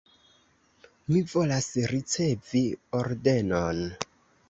Mi 1.11 1.21
volas 1.35 1.69
ricevi 1.93 2.65
ordenon. 3.05 3.89